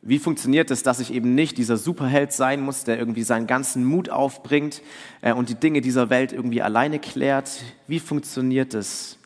Wie 0.00 0.18
funktioniert 0.18 0.70
es, 0.70 0.82
dass 0.82 0.98
ich 0.98 1.12
eben 1.12 1.34
nicht 1.34 1.58
dieser 1.58 1.76
Superheld 1.76 2.32
sein 2.32 2.60
muss, 2.60 2.84
der 2.84 2.98
irgendwie 2.98 3.22
seinen 3.22 3.46
ganzen 3.46 3.84
Mut 3.84 4.08
aufbringt 4.08 4.82
äh, 5.20 5.32
und 5.32 5.48
die 5.48 5.54
Dinge 5.54 5.80
dieser 5.80 6.10
Welt 6.10 6.32
irgendwie 6.32 6.62
alleine 6.62 6.98
klärt? 6.98 7.62
Wie 7.86 8.00
funktioniert 8.00 8.74
es, 8.74 9.18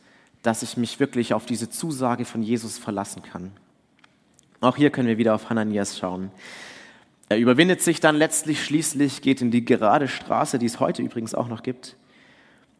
dass 0.47 0.63
ich 0.63 0.77
mich 0.77 0.99
wirklich 1.01 1.33
auf 1.33 1.45
diese 1.45 1.69
Zusage 1.69 2.23
von 2.23 2.41
Jesus 2.41 2.77
verlassen 2.77 3.21
kann. 3.21 3.51
Auch 4.61 4.77
hier 4.77 4.91
können 4.91 5.09
wir 5.09 5.17
wieder 5.17 5.35
auf 5.35 5.49
Hananias 5.49 5.97
schauen. 5.97 6.31
Er 7.29 7.37
überwindet 7.37 7.81
sich 7.81 7.99
dann 7.99 8.15
letztlich, 8.15 8.63
schließlich 8.63 9.21
geht 9.21 9.41
in 9.41 9.51
die 9.51 9.65
gerade 9.65 10.07
Straße, 10.07 10.59
die 10.59 10.65
es 10.65 10.79
heute 10.79 11.01
übrigens 11.01 11.35
auch 11.35 11.49
noch 11.49 11.61
gibt. 11.61 11.97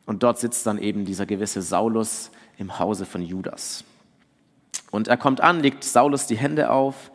Und 0.06 0.24
dort 0.24 0.39
sitzt 0.39 0.66
dann 0.66 0.77
eben 0.77 1.04
dieser 1.04 1.25
gewisse 1.25 1.62
Saulus 1.62 2.32
im 2.58 2.80
Hause 2.80 3.06
von 3.06 3.22
Judas. 3.22 3.84
Und 4.89 5.10
er 5.10 5.18
kommt 5.18 5.42
an, 5.42 5.60
legt 5.60 5.84
Saulus 5.84 6.27
die 6.27 6.38
Hände 6.38 6.72
auf, 6.72 7.12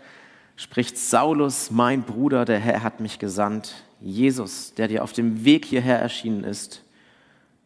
spricht 0.56 0.98
Saulus, 0.98 1.70
mein 1.70 2.02
Bruder, 2.02 2.44
der 2.44 2.58
Herr 2.58 2.82
hat 2.82 3.00
mich 3.00 3.18
gesandt, 3.18 3.82
Jesus, 4.00 4.74
der 4.74 4.88
dir 4.88 5.02
auf 5.02 5.14
dem 5.14 5.44
Weg 5.44 5.64
hierher 5.64 5.98
erschienen 5.98 6.44
ist, 6.44 6.82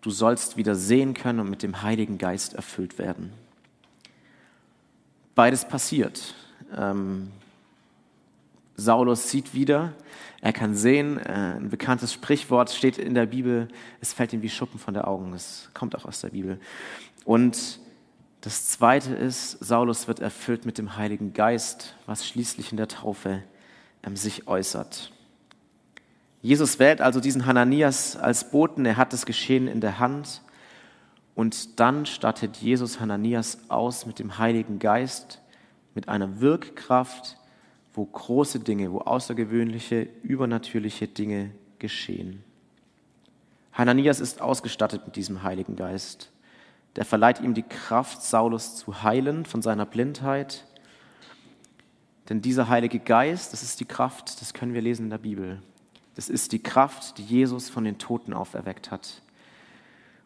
du 0.01 0.11
sollst 0.11 0.57
wieder 0.57 0.77
sehen 0.77 1.15
können 1.15 1.41
und 1.41 1.51
mit 1.51 1.65
dem 1.65 1.83
Heiligen 1.83 2.19
Geist 2.19 2.55
erfüllt 2.55 2.99
werden. 2.99 3.33
Beides 5.35 5.67
passiert. 5.67 6.35
Ähm, 6.77 7.33
Saulus 8.77 9.31
sieht 9.31 9.55
wieder, 9.55 9.95
er 10.41 10.53
kann 10.53 10.75
sehen, 10.75 11.19
äh, 11.19 11.57
ein 11.57 11.71
bekanntes 11.71 12.13
Sprichwort 12.13 12.71
steht 12.71 12.99
in 12.99 13.15
der 13.15 13.27
Bibel, 13.27 13.69
es 14.01 14.13
fällt 14.13 14.33
ihm 14.33 14.43
wie 14.43 14.51
Schuppen 14.51 14.79
von 14.79 14.95
der 14.95 15.09
Augen, 15.09 15.33
es 15.33 15.71
kommt 15.75 15.97
auch 15.97 16.05
aus 16.05 16.21
der 16.21 16.29
Bibel. 16.29 16.61
Und 17.25 17.81
das 18.43 18.69
Zweite 18.69 19.15
ist, 19.15 19.53
Saulus 19.65 20.07
wird 20.09 20.21
erfüllt 20.21 20.67
mit 20.67 20.79
dem 20.79 20.97
Heiligen 20.97 21.33
Geist, 21.33 21.97
was 22.07 22.27
schließlich 22.27 22.71
in 22.71 22.77
der 22.77 22.89
Taufe 22.89 23.43
ähm, 24.05 24.15
sich 24.15 24.47
äußert. 24.47 25.11
Jesus 26.43 26.79
wählt 26.79 27.01
also 27.01 27.19
diesen 27.19 27.47
Hananias 27.47 28.17
als 28.17 28.51
Boten, 28.51 28.85
er 28.85 28.97
hat 28.99 29.13
das 29.13 29.27
Geschehen 29.27 29.67
in 29.67 29.81
der 29.81 29.99
Hand 29.99 30.43
und 31.35 31.81
dann 31.81 32.07
stattet 32.07 32.59
Jesus 32.59 33.01
Hananias 33.01 33.59
aus 33.69 34.07
mit 34.07 34.19
dem 34.19 34.39
Heiligen 34.39 34.79
Geist, 34.79 35.41
mit 35.95 36.09
einer 36.09 36.41
Wirkkraft, 36.41 37.39
wo 37.97 38.05
große 38.05 38.61
Dinge, 38.61 38.93
wo 38.93 38.99
außergewöhnliche, 38.99 40.07
übernatürliche 40.23 41.09
Dinge 41.09 41.51
geschehen. 41.79 42.45
Hananias 43.73 44.21
ist 44.21 44.41
ausgestattet 44.41 45.03
mit 45.07 45.17
diesem 45.17 45.43
Heiligen 45.43 45.77
Geist. 45.77 46.31
Der 46.95 47.05
verleiht 47.05 47.41
ihm 47.41 47.55
die 47.55 47.63
Kraft, 47.63 48.23
Saulus 48.23 48.77
zu 48.77 49.03
heilen 49.03 49.45
von 49.45 49.63
seiner 49.63 49.87
Blindheit. 49.87 50.65
Denn 52.29 52.43
dieser 52.43 52.69
Heilige 52.69 52.99
Geist, 52.99 53.53
das 53.53 53.63
ist 53.63 53.81
die 53.81 53.85
Kraft, 53.85 54.41
das 54.41 54.55
können 54.55 54.75
wir 54.75 54.83
lesen 54.83 55.05
in 55.05 55.11
der 55.11 55.19
Bibel. 55.19 55.63
Das 56.15 56.29
ist 56.29 56.53
die 56.53 56.63
Kraft, 56.63 57.19
die 57.19 57.25
Jesus 57.25 57.69
von 57.69 57.85
den 57.85 57.99
Toten 57.99 58.33
auferweckt 58.33 58.91
hat. 58.91 59.23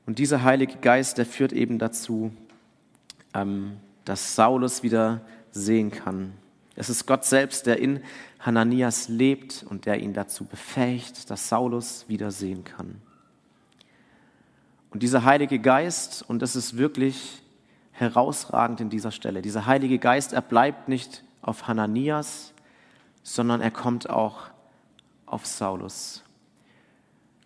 Und 0.06 0.18
dieser 0.18 0.42
Heilige 0.42 0.76
Geist, 0.76 1.18
der 1.18 1.26
führt 1.26 1.52
eben 1.52 1.78
dazu, 1.78 2.32
ähm, 3.34 3.76
dass 4.04 4.34
Saulus 4.34 4.82
wieder 4.82 5.20
sehen 5.52 5.90
kann. 5.90 6.32
Es 6.80 6.88
ist 6.88 7.04
Gott 7.04 7.26
selbst, 7.26 7.66
der 7.66 7.78
in 7.78 8.02
Hananias 8.38 9.10
lebt 9.10 9.66
und 9.68 9.84
der 9.84 10.00
ihn 10.00 10.14
dazu 10.14 10.46
befähigt, 10.46 11.28
dass 11.28 11.50
Saulus 11.50 12.06
wieder 12.08 12.30
sehen 12.30 12.64
kann. 12.64 13.02
Und 14.88 15.02
dieser 15.02 15.26
Heilige 15.26 15.58
Geist, 15.58 16.24
und 16.26 16.40
das 16.40 16.56
ist 16.56 16.78
wirklich 16.78 17.42
herausragend 17.92 18.80
in 18.80 18.88
dieser 18.88 19.10
Stelle, 19.10 19.42
dieser 19.42 19.66
Heilige 19.66 19.98
Geist, 19.98 20.32
er 20.32 20.40
bleibt 20.40 20.88
nicht 20.88 21.22
auf 21.42 21.68
Hananias, 21.68 22.54
sondern 23.22 23.60
er 23.60 23.70
kommt 23.70 24.08
auch 24.08 24.44
auf 25.26 25.44
Saulus. 25.44 26.24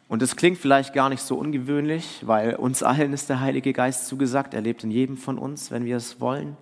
Und 0.07 0.23
es 0.23 0.37
klingt 0.37 0.59
vielleicht 0.59 0.95
gar 0.95 1.09
nicht 1.09 1.23
so 1.23 1.37
ungewöhnlich, 1.37 2.23
weil 2.25 2.55
uns 2.55 2.85
allen 2.85 3.13
ist 3.13 3.29
der 3.29 3.41
Heilige 3.41 3.73
Geist 3.73 4.07
zugesagt. 4.07 4.55
Er 4.55 4.61
lebt 4.61 4.85
in 4.85 4.93
jedem 4.93 5.17
von 5.17 5.39
uns, 5.39 5.73
wenn 5.73 5.87
wir 5.87 5.97
es 5.97 6.21
wollen. 6.21 6.57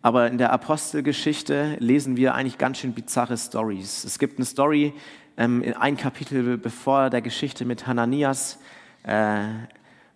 Aber 0.00 0.28
in 0.28 0.38
der 0.38 0.52
Apostelgeschichte 0.52 1.76
lesen 1.80 2.16
wir 2.16 2.34
eigentlich 2.34 2.58
ganz 2.58 2.78
schön 2.78 2.92
bizarre 2.92 3.36
Stories. 3.36 4.04
Es 4.04 4.18
gibt 4.18 4.38
eine 4.38 4.44
Story 4.44 4.92
ähm, 5.36 5.62
in 5.62 5.74
ein 5.74 5.96
Kapitel 5.96 6.56
bevor 6.56 7.10
der 7.10 7.20
Geschichte 7.20 7.64
mit 7.64 7.86
Hananias. 7.88 8.60
Äh, 9.02 9.40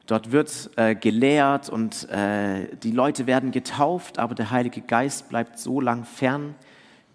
dort 0.07 0.31
wird 0.31 0.71
äh, 0.77 0.95
gelehrt 0.95 1.69
und 1.69 2.09
äh, 2.11 2.77
die 2.77 2.93
Leute 2.93 3.27
werden 3.27 3.51
getauft, 3.51 4.21
aber 4.21 4.37
der 4.37 4.53
Heilige 4.53 4.83
Geist 4.83 5.29
bleibt 5.29 5.59
so 5.59 5.81
lang 5.81 6.05
fern, 6.05 6.55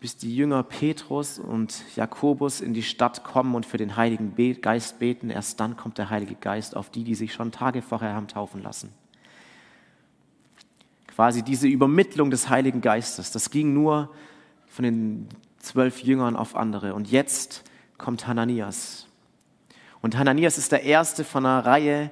bis 0.01 0.17
die 0.17 0.35
Jünger 0.35 0.63
Petrus 0.63 1.39
und 1.39 1.83
Jakobus 1.95 2.59
in 2.59 2.73
die 2.73 2.83
Stadt 2.83 3.23
kommen 3.23 3.55
und 3.55 3.65
für 3.65 3.77
den 3.77 3.95
Heiligen 3.95 4.35
Geist 4.61 4.99
beten. 4.99 5.29
Erst 5.29 5.61
dann 5.61 5.77
kommt 5.77 5.97
der 5.97 6.09
Heilige 6.09 6.35
Geist 6.35 6.75
auf 6.75 6.89
die, 6.89 7.05
die 7.05 7.15
sich 7.15 7.33
schon 7.33 7.53
Tage 7.53 7.81
vorher 7.81 8.13
haben 8.13 8.27
taufen 8.27 8.61
lassen 8.61 9.06
quasi 11.17 11.41
diese 11.41 11.67
Übermittlung 11.67 12.29
des 12.29 12.47
Heiligen 12.47 12.79
Geistes. 12.79 13.31
Das 13.31 13.49
ging 13.49 13.73
nur 13.73 14.13
von 14.67 14.83
den 14.83 15.27
zwölf 15.57 16.03
Jüngern 16.03 16.35
auf 16.35 16.55
andere. 16.55 16.93
Und 16.93 17.09
jetzt 17.09 17.63
kommt 17.97 18.27
Hananias. 18.27 19.07
Und 19.99 20.15
Hananias 20.15 20.59
ist 20.59 20.71
der 20.71 20.83
erste 20.83 21.23
von 21.23 21.43
einer 21.43 21.65
Reihe, 21.65 22.11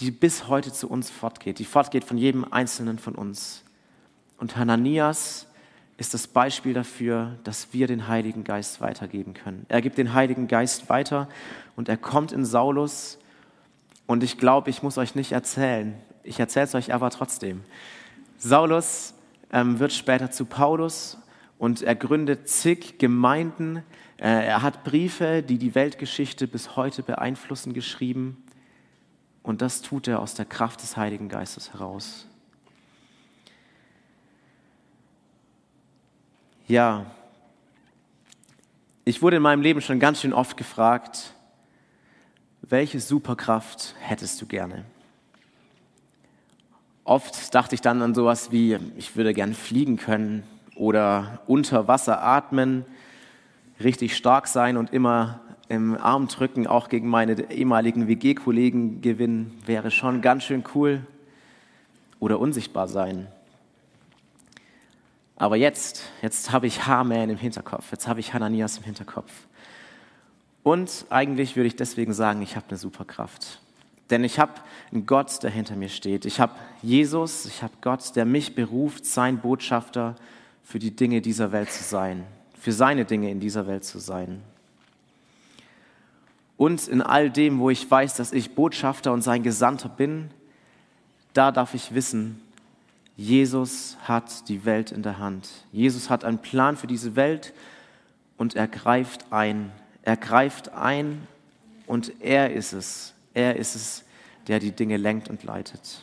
die 0.00 0.10
bis 0.10 0.48
heute 0.48 0.72
zu 0.72 0.90
uns 0.90 1.10
fortgeht, 1.10 1.60
die 1.60 1.64
fortgeht 1.64 2.02
von 2.02 2.18
jedem 2.18 2.44
Einzelnen 2.52 2.98
von 2.98 3.14
uns. 3.14 3.62
Und 4.36 4.56
Hananias 4.56 5.46
ist 5.96 6.12
das 6.12 6.26
Beispiel 6.26 6.74
dafür, 6.74 7.38
dass 7.44 7.72
wir 7.72 7.86
den 7.86 8.08
Heiligen 8.08 8.42
Geist 8.42 8.80
weitergeben 8.80 9.32
können. 9.32 9.64
Er 9.68 9.80
gibt 9.80 9.96
den 9.96 10.12
Heiligen 10.12 10.48
Geist 10.48 10.88
weiter 10.88 11.28
und 11.76 11.88
er 11.88 11.96
kommt 11.96 12.32
in 12.32 12.44
Saulus. 12.44 13.20
Und 14.08 14.24
ich 14.24 14.38
glaube, 14.38 14.70
ich 14.70 14.82
muss 14.82 14.98
euch 14.98 15.14
nicht 15.14 15.30
erzählen. 15.30 15.94
Ich 16.24 16.40
erzähle 16.40 16.64
es 16.64 16.74
euch 16.74 16.92
aber 16.92 17.10
trotzdem. 17.10 17.62
Saulus 18.42 19.12
ähm, 19.52 19.78
wird 19.78 19.92
später 19.92 20.30
zu 20.30 20.46
Paulus 20.46 21.18
und 21.58 21.82
er 21.82 21.94
gründet 21.94 22.48
zig 22.48 22.98
Gemeinden. 22.98 23.82
Äh, 24.16 24.46
er 24.46 24.62
hat 24.62 24.82
Briefe, 24.82 25.42
die 25.42 25.58
die 25.58 25.74
Weltgeschichte 25.74 26.48
bis 26.48 26.74
heute 26.74 27.02
beeinflussen, 27.02 27.74
geschrieben. 27.74 28.42
Und 29.42 29.60
das 29.60 29.82
tut 29.82 30.08
er 30.08 30.20
aus 30.20 30.34
der 30.34 30.46
Kraft 30.46 30.82
des 30.82 30.96
Heiligen 30.96 31.28
Geistes 31.28 31.74
heraus. 31.74 32.26
Ja, 36.66 37.04
ich 39.04 39.20
wurde 39.20 39.36
in 39.36 39.42
meinem 39.42 39.60
Leben 39.60 39.82
schon 39.82 40.00
ganz 40.00 40.22
schön 40.22 40.32
oft 40.32 40.56
gefragt, 40.56 41.34
welche 42.62 43.00
Superkraft 43.00 43.94
hättest 44.00 44.40
du 44.40 44.46
gerne? 44.46 44.86
Oft 47.04 47.54
dachte 47.54 47.74
ich 47.74 47.80
dann 47.80 48.02
an 48.02 48.14
sowas 48.14 48.52
wie, 48.52 48.78
ich 48.96 49.16
würde 49.16 49.34
gern 49.34 49.54
fliegen 49.54 49.96
können 49.96 50.42
oder 50.76 51.40
unter 51.46 51.88
Wasser 51.88 52.22
atmen, 52.22 52.84
richtig 53.82 54.16
stark 54.16 54.46
sein 54.46 54.76
und 54.76 54.92
immer 54.92 55.40
im 55.68 55.96
Arm 55.96 56.26
drücken, 56.26 56.66
auch 56.66 56.88
gegen 56.88 57.08
meine 57.08 57.50
ehemaligen 57.50 58.08
WG-Kollegen 58.08 59.00
gewinnen, 59.00 59.56
wäre 59.66 59.90
schon 59.90 60.20
ganz 60.20 60.44
schön 60.44 60.64
cool. 60.74 61.06
Oder 62.18 62.38
unsichtbar 62.38 62.86
sein. 62.86 63.28
Aber 65.36 65.56
jetzt, 65.56 66.02
jetzt 66.20 66.52
habe 66.52 66.66
ich 66.66 66.86
Haman 66.86 67.30
im 67.30 67.38
Hinterkopf, 67.38 67.92
jetzt 67.92 68.06
habe 68.06 68.20
ich 68.20 68.34
Hananias 68.34 68.76
im 68.76 68.84
Hinterkopf. 68.84 69.32
Und 70.62 71.06
eigentlich 71.08 71.56
würde 71.56 71.68
ich 71.68 71.76
deswegen 71.76 72.12
sagen, 72.12 72.42
ich 72.42 72.56
habe 72.56 72.66
eine 72.68 72.76
Superkraft. 72.76 73.60
Denn 74.10 74.24
ich 74.24 74.38
habe 74.38 74.54
einen 74.92 75.06
Gott, 75.06 75.42
der 75.42 75.50
hinter 75.50 75.76
mir 75.76 75.88
steht. 75.88 76.24
Ich 76.24 76.40
habe 76.40 76.54
Jesus, 76.82 77.46
ich 77.46 77.62
habe 77.62 77.72
Gott, 77.80 78.16
der 78.16 78.24
mich 78.24 78.54
beruft, 78.54 79.06
sein 79.06 79.38
Botschafter 79.38 80.16
für 80.62 80.78
die 80.78 80.94
Dinge 80.94 81.20
dieser 81.20 81.52
Welt 81.52 81.70
zu 81.70 81.82
sein, 81.82 82.24
für 82.58 82.72
seine 82.72 83.04
Dinge 83.04 83.30
in 83.30 83.40
dieser 83.40 83.66
Welt 83.66 83.84
zu 83.84 83.98
sein. 83.98 84.42
Und 86.56 86.88
in 86.88 87.00
all 87.00 87.30
dem, 87.30 87.58
wo 87.58 87.70
ich 87.70 87.90
weiß, 87.90 88.16
dass 88.16 88.32
ich 88.32 88.54
Botschafter 88.54 89.12
und 89.12 89.22
sein 89.22 89.42
Gesandter 89.42 89.88
bin, 89.88 90.30
da 91.32 91.52
darf 91.52 91.74
ich 91.74 91.94
wissen, 91.94 92.42
Jesus 93.16 93.96
hat 94.04 94.48
die 94.48 94.64
Welt 94.64 94.92
in 94.92 95.02
der 95.02 95.18
Hand. 95.18 95.48
Jesus 95.72 96.10
hat 96.10 96.24
einen 96.24 96.38
Plan 96.38 96.76
für 96.76 96.86
diese 96.86 97.16
Welt 97.16 97.52
und 98.36 98.56
er 98.56 98.66
greift 98.66 99.32
ein. 99.32 99.70
Er 100.02 100.16
greift 100.16 100.72
ein 100.72 101.26
und 101.86 102.12
er 102.20 102.52
ist 102.52 102.72
es, 102.72 103.14
er 103.34 103.56
ist 103.56 103.74
es, 103.74 104.04
der 104.48 104.58
die 104.58 104.72
Dinge 104.72 104.96
lenkt 104.96 105.28
und 105.28 105.42
leitet. 105.44 106.02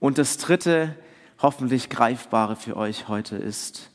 Und 0.00 0.18
das 0.18 0.36
dritte, 0.38 0.94
hoffentlich 1.40 1.90
greifbare 1.90 2.56
für 2.56 2.76
euch 2.76 3.08
heute 3.08 3.36
ist, 3.36 3.90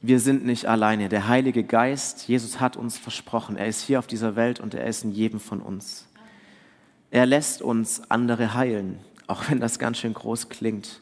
wir 0.00 0.18
sind 0.18 0.44
nicht 0.44 0.66
alleine. 0.66 1.08
Der 1.08 1.28
Heilige 1.28 1.62
Geist, 1.62 2.26
Jesus 2.26 2.58
hat 2.58 2.76
uns 2.76 2.98
versprochen, 2.98 3.56
er 3.56 3.68
ist 3.68 3.82
hier 3.82 4.00
auf 4.00 4.08
dieser 4.08 4.34
Welt 4.34 4.58
und 4.58 4.74
er 4.74 4.86
ist 4.86 5.04
in 5.04 5.12
jedem 5.12 5.38
von 5.38 5.60
uns. 5.60 6.08
Er 7.12 7.26
lässt 7.26 7.62
uns 7.62 8.10
andere 8.10 8.54
heilen, 8.54 8.98
auch 9.28 9.48
wenn 9.48 9.60
das 9.60 9.78
ganz 9.78 9.98
schön 9.98 10.14
groß 10.14 10.48
klingt. 10.48 11.00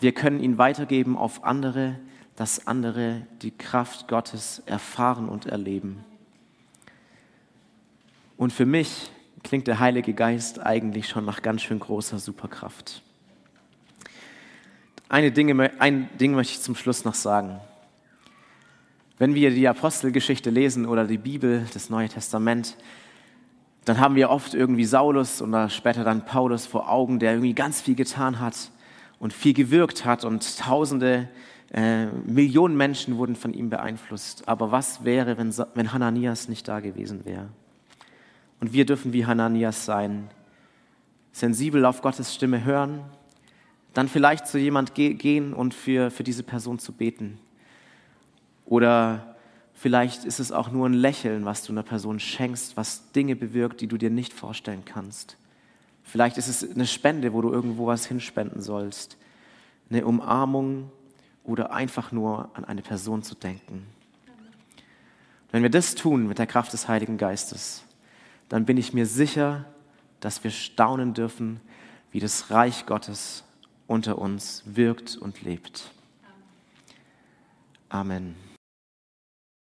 Wir 0.00 0.12
können 0.12 0.40
ihn 0.40 0.56
weitergeben 0.56 1.18
auf 1.18 1.44
andere, 1.44 1.98
dass 2.36 2.66
andere 2.66 3.26
die 3.42 3.50
Kraft 3.50 4.08
Gottes 4.08 4.62
erfahren 4.66 5.28
und 5.28 5.46
erleben. 5.46 6.04
Und 8.36 8.52
für 8.52 8.66
mich 8.66 9.10
klingt 9.42 9.66
der 9.66 9.80
Heilige 9.80 10.12
Geist 10.12 10.60
eigentlich 10.60 11.08
schon 11.08 11.24
nach 11.24 11.42
ganz 11.42 11.62
schön 11.62 11.78
großer 11.78 12.18
Superkraft. 12.18 13.02
Eine 15.08 15.30
Dinge, 15.30 15.70
ein 15.78 16.08
Ding 16.18 16.34
möchte 16.34 16.54
ich 16.54 16.60
zum 16.60 16.74
Schluss 16.74 17.04
noch 17.04 17.14
sagen. 17.14 17.60
Wenn 19.18 19.34
wir 19.34 19.50
die 19.50 19.66
Apostelgeschichte 19.66 20.50
lesen 20.50 20.84
oder 20.84 21.06
die 21.06 21.16
Bibel, 21.16 21.66
das 21.72 21.88
Neue 21.88 22.08
Testament, 22.08 22.76
dann 23.86 24.00
haben 24.00 24.16
wir 24.16 24.30
oft 24.30 24.52
irgendwie 24.52 24.84
Saulus 24.84 25.40
oder 25.40 25.70
später 25.70 26.04
dann 26.04 26.24
Paulus 26.24 26.66
vor 26.66 26.90
Augen, 26.90 27.18
der 27.20 27.32
irgendwie 27.32 27.54
ganz 27.54 27.80
viel 27.80 27.94
getan 27.94 28.40
hat 28.40 28.70
und 29.20 29.32
viel 29.32 29.54
gewirkt 29.54 30.04
hat 30.04 30.24
und 30.24 30.58
tausende, 30.58 31.28
äh, 31.72 32.06
Millionen 32.06 32.76
Menschen 32.76 33.16
wurden 33.16 33.36
von 33.36 33.54
ihm 33.54 33.70
beeinflusst. 33.70 34.48
Aber 34.48 34.72
was 34.72 35.04
wäre, 35.04 35.38
wenn, 35.38 35.54
wenn 35.74 35.92
Hananias 35.92 36.48
nicht 36.48 36.66
da 36.68 36.80
gewesen 36.80 37.24
wäre? 37.24 37.48
Und 38.60 38.72
wir 38.72 38.86
dürfen 38.86 39.12
wie 39.12 39.26
Hananias 39.26 39.84
sein, 39.84 40.28
sensibel 41.32 41.84
auf 41.84 42.00
Gottes 42.00 42.34
Stimme 42.34 42.64
hören, 42.64 43.04
dann 43.92 44.08
vielleicht 44.08 44.46
zu 44.46 44.58
jemand 44.58 44.94
gehen 44.94 45.54
und 45.54 45.74
für, 45.74 46.10
für 46.10 46.24
diese 46.24 46.42
Person 46.42 46.78
zu 46.78 46.92
beten. 46.92 47.38
Oder 48.66 49.36
vielleicht 49.74 50.24
ist 50.24 50.38
es 50.38 50.52
auch 50.52 50.70
nur 50.70 50.88
ein 50.88 50.94
Lächeln, 50.94 51.44
was 51.44 51.62
du 51.62 51.72
einer 51.72 51.82
Person 51.82 52.20
schenkst, 52.20 52.76
was 52.76 53.12
Dinge 53.12 53.36
bewirkt, 53.36 53.80
die 53.80 53.86
du 53.86 53.96
dir 53.96 54.10
nicht 54.10 54.32
vorstellen 54.32 54.84
kannst. 54.84 55.36
Vielleicht 56.02 56.38
ist 56.38 56.48
es 56.48 56.70
eine 56.70 56.86
Spende, 56.86 57.32
wo 57.32 57.42
du 57.42 57.50
irgendwo 57.50 57.86
was 57.86 58.06
hinspenden 58.06 58.62
sollst. 58.62 59.16
Eine 59.90 60.06
Umarmung 60.06 60.90
oder 61.42 61.72
einfach 61.72 62.12
nur 62.12 62.50
an 62.54 62.64
eine 62.64 62.82
Person 62.82 63.22
zu 63.22 63.34
denken. 63.34 63.86
Wenn 65.52 65.62
wir 65.62 65.70
das 65.70 65.94
tun 65.94 66.26
mit 66.26 66.38
der 66.38 66.46
Kraft 66.46 66.72
des 66.72 66.86
Heiligen 66.86 67.18
Geistes, 67.18 67.85
dann 68.48 68.64
bin 68.64 68.76
ich 68.76 68.92
mir 68.92 69.06
sicher, 69.06 69.64
dass 70.20 70.44
wir 70.44 70.50
staunen 70.50 71.14
dürfen, 71.14 71.60
wie 72.10 72.20
das 72.20 72.50
Reich 72.50 72.86
Gottes 72.86 73.44
unter 73.86 74.18
uns 74.18 74.62
wirkt 74.66 75.16
und 75.16 75.42
lebt. 75.42 75.90
Amen. 77.88 78.45